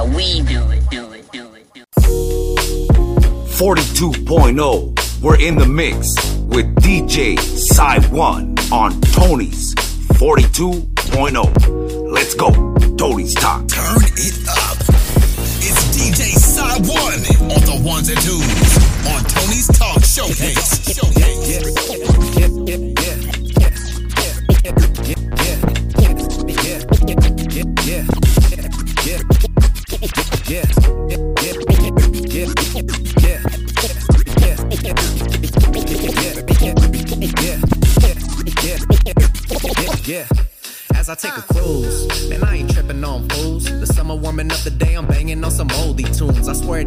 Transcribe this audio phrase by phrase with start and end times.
[0.00, 1.88] how we do it, do it, do it, do it.
[3.60, 5.20] 42.0.
[5.20, 9.74] We're in the mix with DJ Sigh 1 on Tony's
[10.16, 12.10] 42.0.
[12.10, 12.50] Let's go.
[12.96, 13.68] Tony's Talk.
[13.68, 14.78] Turn it up.
[15.60, 16.88] It's DJ Sigh 1
[17.52, 20.00] on the ones and twos on Tony's Talk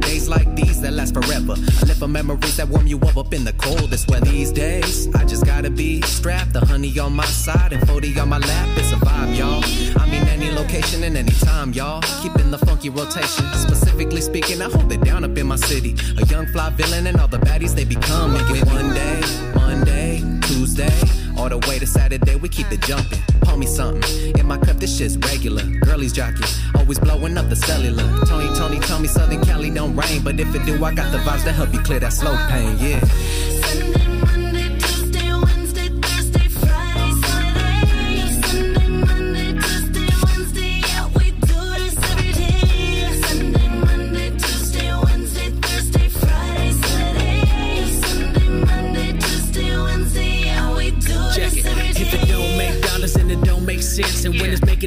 [0.02, 1.54] Days like these that last forever.
[1.54, 4.26] I live for memories that warm you up up in the coldest weather.
[4.26, 6.54] These days, I just gotta be strapped.
[6.54, 8.70] The honey on my side and 40 on my lap.
[8.78, 9.64] It's a vibe, y'all.
[10.02, 12.02] I mean, any location and any time, y'all.
[12.22, 13.46] Keeping the funky rotation.
[13.54, 15.96] Specifically speaking, I hold it down up in my city.
[16.18, 18.34] A young fly villain and all the baddies they become.
[18.34, 19.22] Make it one day,
[19.56, 21.23] Monday, Tuesday.
[21.44, 23.20] All the way to Saturday, we keep it jumping.
[23.42, 24.40] Pour me something.
[24.40, 25.66] In my cup, this shit's regular.
[25.82, 28.06] Girlies jockey, always blowing up the cellular.
[28.26, 30.24] Tony, Tony, told me Southern Cali don't rain.
[30.24, 32.78] But if it do, I got the vibes to help you clear that slow pain,
[32.80, 34.33] yeah.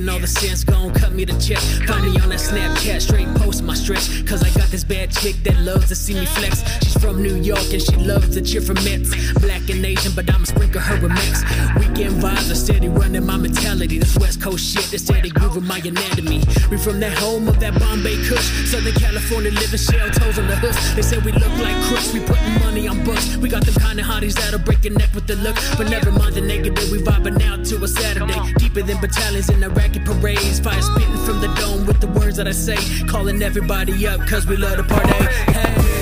[0.09, 1.59] All the sense, gon' cut me the check.
[1.87, 4.27] Find me on that Snapchat, straight post my stretch.
[4.27, 6.86] Cause I got this bad chick that loves to see me flex.
[7.01, 9.11] From New York and she loves to cheer for Mets.
[9.41, 11.43] Black and Asian, but I'ma sprinkle her with mix.
[11.79, 13.99] Weekend vibes are steady running my mentality.
[13.99, 16.43] This West Coast shit that's steady grooving my anatomy.
[16.71, 18.47] We from that home of that Bombay Kush.
[18.71, 20.95] Southern California living shell toes on the hooks.
[20.95, 23.37] They say we look like crooks, we putting money on books.
[23.37, 25.57] We got them kind of hotties that'll break your neck with the look.
[25.77, 28.41] But never mind the negative, we vibing out to a Saturday.
[28.59, 30.61] Deeper than battalions in Iraqi parades.
[30.61, 32.77] Fire spitting from the dome with the words that I say.
[33.07, 35.13] Calling everybody up, cause we love to party.
[35.53, 35.96] Hey.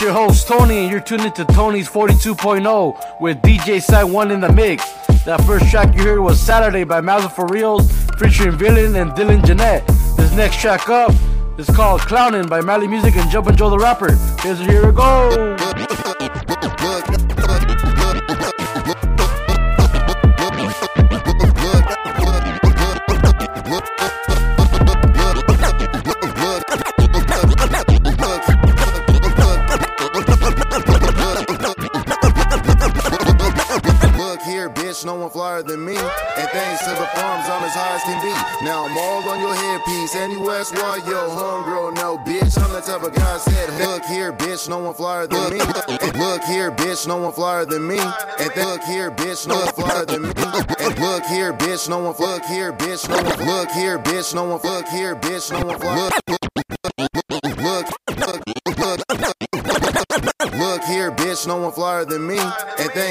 [0.00, 4.52] Your host Tony, and you're tuned into Tony's 42.0 with DJ Sigh One in the
[4.52, 4.88] mix.
[5.24, 9.84] That first track you heard was Saturday by Ma$o foreelz, featuring Villain and Dylen Jenet.
[10.16, 11.12] This next track up
[11.58, 14.12] is called Clownin' by Mally Muzik and Jumpin' Joe the Rapper.
[14.40, 15.56] Here's here we go.
[37.08, 38.32] The farms, I'm as high as can be.
[38.64, 42.58] Now I'm all on your headpiece, and you ask why yo homegirl, no bitch.
[42.58, 45.58] I'm the type of guy said, look here, bitch, no one flyer than me.
[46.18, 47.98] Look here, bitch, no one flyer than me.
[47.98, 50.32] And look here, bitch, no one flyer than me.
[50.80, 54.44] And look here, bitch, no one look here, bitch, no one look here, bitch, no
[54.44, 56.12] one look here, bitch, no one look look
[57.58, 57.98] look look
[60.58, 62.37] Look here, bitch, no one flyer than me.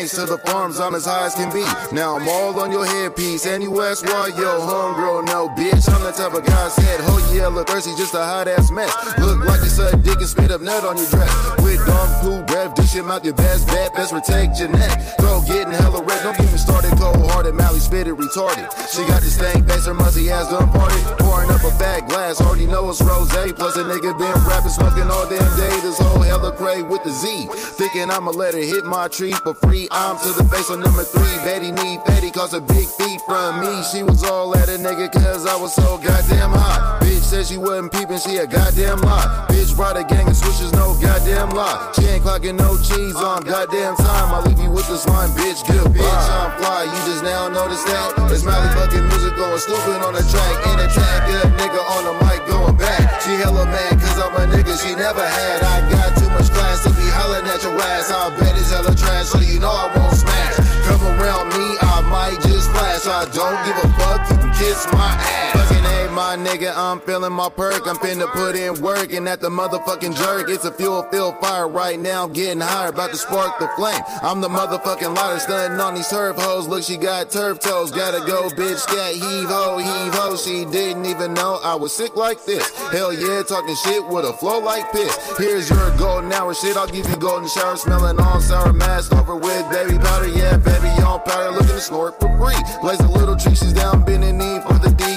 [0.07, 1.67] Thanks to the farms, I'm as high as can be.
[1.93, 5.83] Now I'm all on your headpiece, and you ask why, yo, homegirl, no, bitch.
[5.91, 8.87] I'm the type of guy said, oh yeah, look thirsty, just a hot ass mess.
[9.19, 11.27] Look like you suck dick and spit up nut on your dress.
[11.59, 14.95] With dumb poo breath, dish him out your best bet, best protect your neck.
[15.19, 18.71] Throw getting hella red, don't get me started, cold hearted, Mally spit it retarded.
[18.87, 21.03] She got this thing, thanks her musty ass done party.
[21.19, 23.27] Pouring up a fat glass, already know it's rose.
[23.27, 25.69] Plus a nigga been rapping, smoking all damn day.
[25.81, 27.47] This whole hella cray with the Z.
[27.51, 29.87] Thinking I'ma let her hit my tree for free.
[29.97, 31.25] I'm to the face on number three.
[31.41, 33.81] Betty need Betty cause a big feet from me.
[33.81, 37.01] She was all at a nigga cause I was so goddamn hot.
[37.01, 39.25] Bitch said she wasn't peeping, she a goddamn lie.
[39.49, 41.81] Bitch brought a gang of switches, no goddamn lie.
[41.97, 44.37] She ain't clocking no cheese on goddamn time.
[44.37, 45.65] I leave you with this line, bitch.
[45.65, 46.85] Good bitch, I'm fly.
[46.85, 48.13] You just now notice that?
[48.29, 50.55] It's Mally fucking music going stupid on the track.
[50.69, 53.17] In attack, good nigga on the mic going back.
[53.25, 55.65] She hella mad cause I'm a nigga she never had.
[55.65, 56.26] I got too
[56.77, 58.11] class to be hollering at your ass.
[58.11, 60.55] I bet it's hella trash, so you know I won't smash.
[60.85, 63.05] Come around me, I might just flash.
[63.07, 65.76] I don't give a fuck, you can kiss my ass.
[66.17, 67.85] My nigga, I'm feeling my perk.
[67.85, 70.49] I'm finna put in work and at the motherfucking jerk.
[70.49, 72.23] It's a fuel filled fire right now.
[72.23, 74.01] I'm getting higher, about to spark the flame.
[74.23, 76.67] I'm the motherfucking lighter, stunting on these turf hoes.
[76.67, 77.91] Look, she got turf toes.
[77.91, 78.83] Gotta go, bitch.
[78.87, 80.35] Got heave ho, heave ho.
[80.35, 82.67] She didn't even know I was sick like this.
[82.89, 85.37] Hell yeah, talking shit with a flow like piss.
[85.37, 86.77] Here's your golden hour shit.
[86.77, 90.29] I'll give you golden shower, smelling all sour mask over with baby powder.
[90.29, 92.57] Yeah, baby on powder, looking to snort for free.
[92.81, 95.16] Blaze a little tree, she's down, bending knee for the D frequently.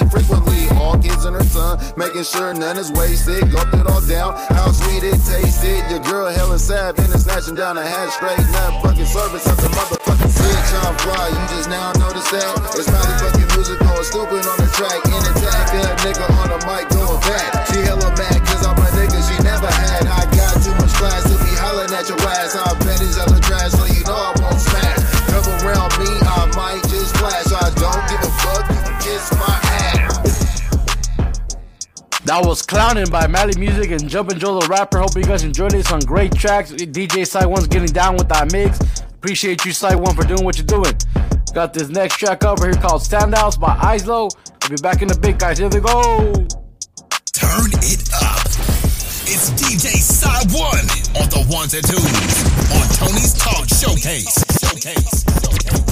[1.11, 3.51] kids and her son, making sure none is wasted.
[3.51, 5.83] Gulped it all down, how sweet it tasted.
[5.91, 8.39] Your girl hella sad, and snatching down a hat straight.
[8.55, 10.71] Not fucking service at the motherfucking bitch.
[10.87, 12.51] I'm fly, you just now notice that.
[12.75, 14.99] It's Mally fucking music going stupid on the track.
[15.05, 17.67] In attack, a nigga on the mic going back.
[17.67, 20.07] She hella mad, cause I'm a nigga she never had.
[20.07, 22.55] I got too much class to be hollering at your ass.
[22.55, 23.73] I bet it's hella trash,
[32.31, 34.99] That was Clowning by Mally Muzik and Jumpin' Joe the Rapper.
[34.99, 35.85] Hope you guys enjoyed it.
[35.85, 36.71] Some great tracks.
[36.71, 38.79] DJ Sigh One's getting down with that mix.
[39.01, 40.93] Appreciate you, Sigh One, for doing what you're doing.
[41.53, 44.31] Got this next track over here called Standouts by Eizlo.
[44.63, 45.57] I'll be back in the bit, guys.
[45.57, 46.31] Here they go.
[47.33, 48.47] Turn it up.
[49.27, 50.87] It's DJ Sigh One
[51.21, 51.99] on the ones and twos
[52.71, 54.39] on Tony's Talk Showcase.
[54.61, 55.25] Showcase.
[55.43, 55.90] Showcase.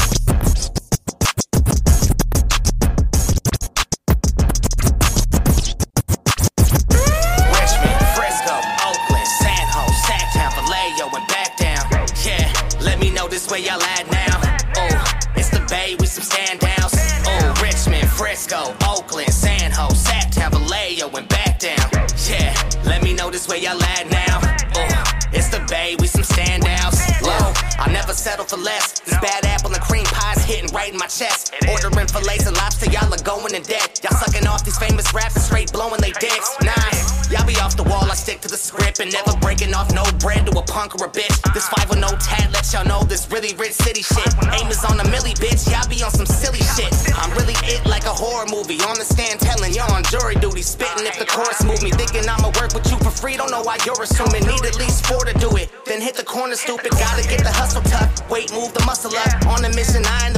[30.73, 31.53] Right in my chest.
[31.69, 33.99] Ordering fillets and lobster, y'all are going in debt.
[34.03, 36.55] Y'all sucking off these famous rappers, straight blowing they dicks.
[36.61, 36.73] Nah,
[37.31, 40.03] y'all be off the wall, I stick to the script and never breaking off no
[40.19, 41.35] bread to a punk or a bitch.
[41.53, 44.29] This 5 no tat let y'all know this really rich city shit.
[44.59, 46.91] Aim is on a milli, bitch, y'all be on some silly shit.
[47.15, 48.79] I'm really it like a horror movie.
[48.83, 51.91] On the stand telling y'all on jury duty, spitting if the chorus move me.
[51.91, 54.45] Thinking I'ma work with you for free, don't know why you're assuming.
[54.47, 55.69] Need at least four to do it.
[55.85, 56.91] Then hit the corner, stupid.
[56.91, 58.09] Gotta get the hustle tough.
[58.29, 59.45] Wait, move the muscle up.
[59.47, 60.28] On a mission, I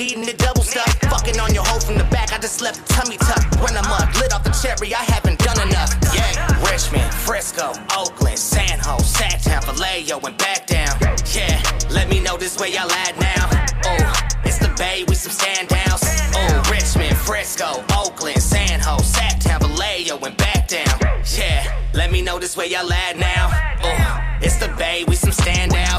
[0.00, 0.88] the needing it double stuff.
[1.10, 3.44] Fucking on your hoe from the back, I just left the tummy tuck.
[3.60, 5.92] When I'm up, lit off the cherry, I haven't done enough.
[6.14, 6.32] Yeah,
[6.70, 10.96] Richmond, Frisco, Oakland, San Jose, Sacktown, Vallejo, and back down.
[11.34, 11.60] Yeah,
[11.90, 13.44] let me know this way y'all at now.
[13.84, 14.12] Oh,
[14.44, 16.04] it's the Bay with some standouts.
[16.34, 20.98] Oh, Richmond, Frisco, Oakland, San Jose, Sacktown, Vallejo, and back down.
[21.36, 21.64] Yeah,
[21.94, 23.50] let me know this way y'all at now.
[23.84, 25.74] Oh, it's the Bay with some standouts.
[25.74, 25.89] Yeah,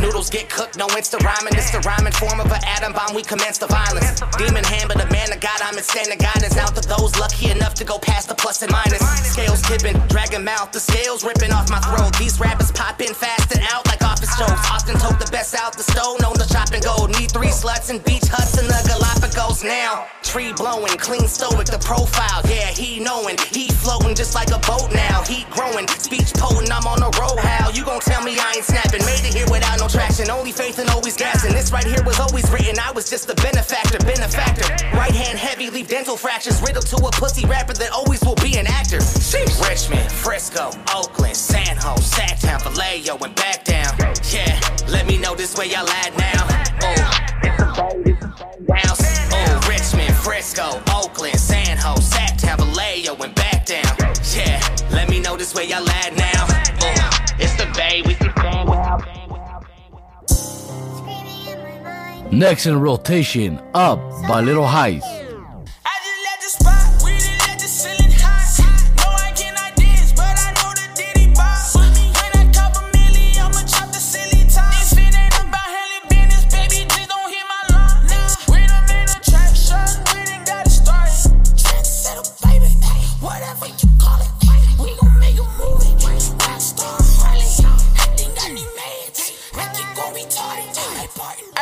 [0.00, 1.56] noodles, get cooked, no insta rhyming.
[1.56, 3.14] It's the rhyming form of an atom bomb.
[3.14, 4.20] We commence the violence.
[4.36, 6.56] Demon hand, but a man of God, I'm in standing guidance.
[6.56, 9.00] Out to those lucky enough to go past the plus and minus.
[9.32, 12.12] Scales tipping, dragon mouth, the scales ripping off my throat.
[12.18, 14.60] These rappers popping fast and out like office jokes.
[14.68, 17.10] Often tote the best out the stove, known to shop gold.
[17.18, 20.06] Need three sluts and beach huts in the Galapagos now.
[20.22, 22.42] Tree blowing, clean stoic, the profile.
[22.46, 25.22] Yeah, he knowing, he floating just like a boat now.
[25.24, 27.36] Heat growing, speech potent, I'm on a roll.
[27.38, 29.04] How you gon' tell me I ain't snapping?
[29.04, 31.52] Made it here without no traction, only faith and always gassing.
[31.52, 34.66] This right here was always written, I was just a benefactor, benefactor.
[34.96, 36.60] Right hand heavy, leave dental fractures.
[36.62, 38.98] Riddle to a pussy rapper that always will be an actor.
[38.98, 39.60] Sheesh.
[39.68, 43.94] Richmond, Frisco, Oakland, San Jose, Sacktown, Vallejo, and back down.
[44.32, 46.46] Yeah, let me know this way y'all at now.
[46.82, 47.00] Oh,
[47.42, 48.28] it's the Bay, it's the
[48.66, 49.00] Bay house.
[49.32, 53.96] Oh, Richmond, Frisco, Oakland, San Jose, Sacktown, Vallejo, and back down.
[54.34, 55.99] Yeah, let me know this where y'all at
[62.32, 65.02] Next in rotation, Up by Little Hyste.
[65.02, 65.26] I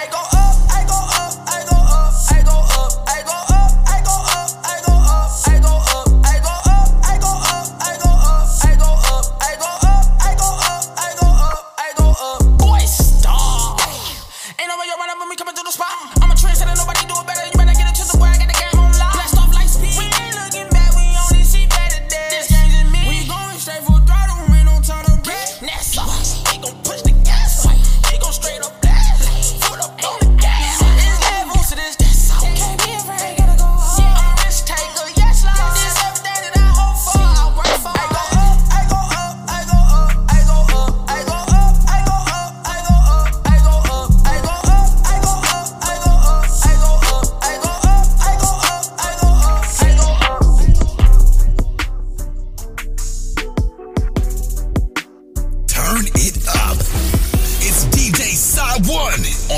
[0.07, 0.38] just let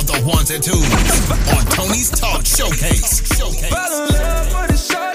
[0.00, 3.20] on the ones and twos on Tony's Talk Showcase.
[3.36, 5.09] Showcase.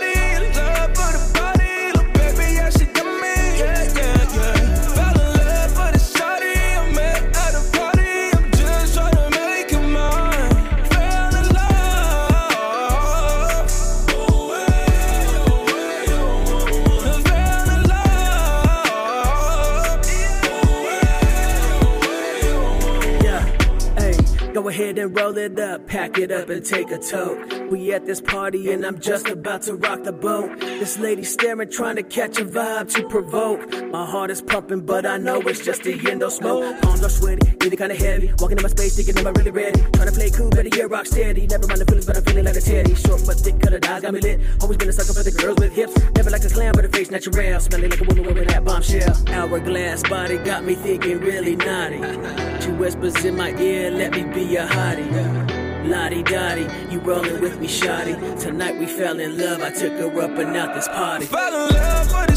[24.55, 27.54] Go ahead and roll it up, pack it up and take a toke.
[27.69, 30.60] We at this party and I'm just about to rock the boat.
[30.60, 33.62] This lady staring, trying to catch a vibe to provoke.
[33.91, 36.81] My heart is pumping, but I know it's just the endo smoke.
[36.81, 38.31] Palms are sweaty, getting kinda heavy.
[38.39, 39.81] Walking in my space, thinking, am I really ready?
[39.93, 41.48] Trying to play cool, better get rock steady.
[41.48, 42.93] Never mind the feelings, but I'm feeling like a teddy.
[42.95, 44.41] Short but thick, cut eyes got me lit.
[44.62, 45.98] Always been a sucker for the girls with hips.
[46.15, 47.60] Never like a clown, but a face natural.
[47.60, 49.15] Smelling like a woman wearing that bombshell.
[49.29, 51.98] Hourglass body got me thinking really naughty.
[52.62, 55.64] She whispers in my ear, let me be your hottie.
[55.85, 58.15] Lottie Dottie, you rolling with me, shawty.
[58.39, 61.25] Tonight we fell in love, I took her up and out this party.
[61.25, 62.35] Fell in love for the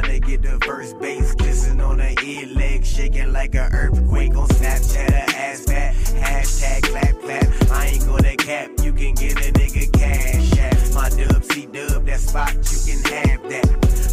[0.00, 1.34] trying to get the first base.
[1.34, 4.36] Kissing on her ear, legs shaking like an earthquake.
[4.36, 5.94] On Snapchat, her ass fat.
[5.94, 7.70] Hashtag clap clap.
[7.70, 10.94] I ain't gonna cap, you can get a nigga cash at.
[10.94, 13.66] My dub, C dub, that spot, you can have that.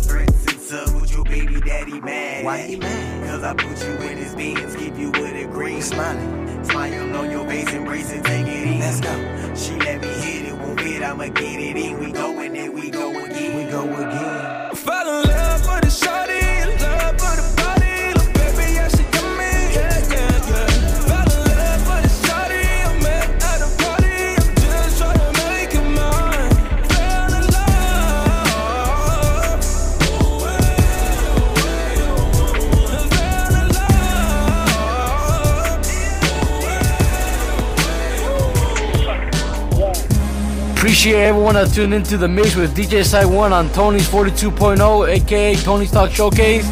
[0.05, 2.45] Threats and sub with your baby daddy mad.
[2.45, 3.27] Why he mad?
[3.27, 6.63] Cause I put you in his beans, keep you with a green smiling.
[6.63, 8.79] Smile on your face, embrace it, take it in.
[8.79, 9.13] Let's go.
[9.55, 11.99] She let me hit it, won't fit, I'ma get it in.
[11.99, 13.57] We go in there, we go again.
[13.57, 14.50] We go again.
[41.01, 45.55] Appreciate everyone that tuned into the mix with DJ Sigh 1 on Tony's 42.0, aka
[45.55, 46.63] Tony's Talk Showcase.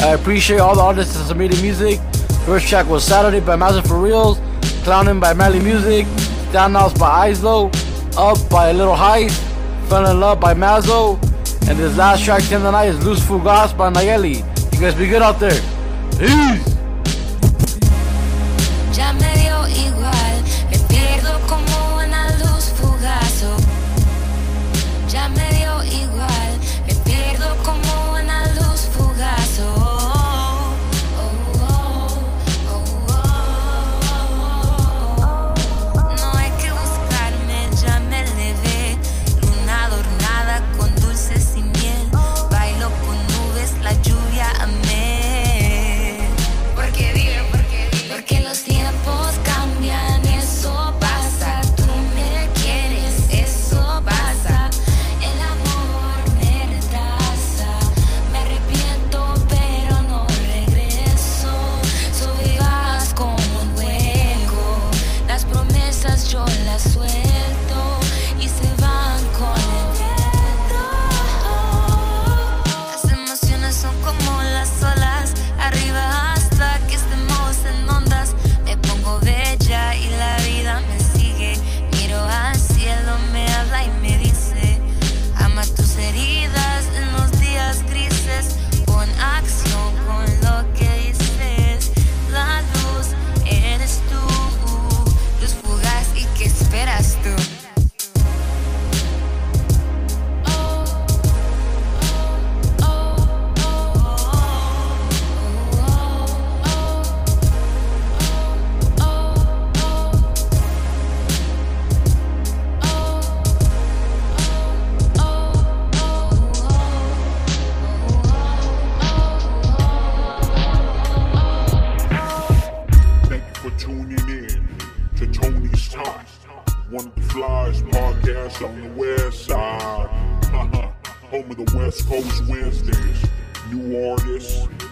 [0.00, 1.98] I appreciate all the artists that submitted music.
[2.44, 4.36] First track was Saturday by Ma$o foreelz,
[4.84, 6.04] Clowning by Mally Muzik,
[6.50, 7.72] Standouts by Eizlo,
[8.18, 9.40] Up by Little Hyste,
[9.88, 11.18] Fell in Love by Ma$o,
[11.66, 14.44] and this last track in the night is Luz Fugaz by Nayeli.
[14.74, 15.62] You guys be good out there.
[16.18, 16.76] Peace!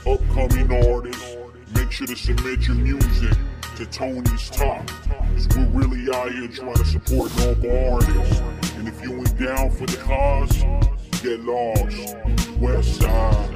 [0.07, 1.37] Upcoming artists.
[1.75, 3.37] Make sure to submit your music
[3.77, 4.87] to Tony's Talk.
[5.35, 8.41] Cause we're really out here trying to support local artists.
[8.77, 10.63] And if you ain't down for the cause,
[11.23, 12.17] get lost.
[12.59, 13.56] West side.